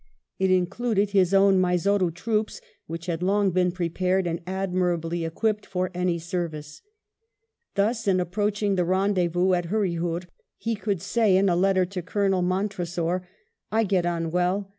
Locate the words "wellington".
1.49-1.59